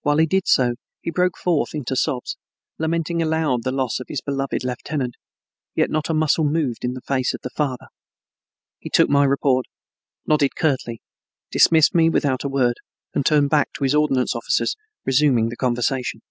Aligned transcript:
While 0.00 0.16
he 0.16 0.24
did 0.24 0.48
so 0.48 0.76
he 1.02 1.10
broke 1.10 1.36
forth 1.36 1.74
into 1.74 1.94
sobs, 1.94 2.38
lamenting 2.78 3.20
aloud 3.20 3.62
the 3.62 3.70
loss 3.70 4.00
of 4.00 4.06
his 4.08 4.22
beloved 4.22 4.64
lieutenant, 4.64 5.16
yet 5.74 5.90
not 5.90 6.08
a 6.08 6.14
muscle 6.14 6.44
moved 6.44 6.82
in 6.82 6.94
the 6.94 7.02
face 7.02 7.34
of 7.34 7.42
the 7.42 7.50
father. 7.50 7.88
He 8.78 8.88
took 8.88 9.10
my 9.10 9.24
report, 9.24 9.66
nodded 10.24 10.56
curtly, 10.56 11.02
dismissed 11.50 11.94
me 11.94 12.08
without 12.08 12.42
a 12.42 12.48
word, 12.48 12.76
and 13.12 13.26
turned 13.26 13.50
back 13.50 13.74
to 13.74 13.84
his 13.84 13.94
ordnance 13.94 14.34
officers, 14.34 14.76
resuming 15.04 15.50
the 15.50 15.56
conversation. 15.58 16.22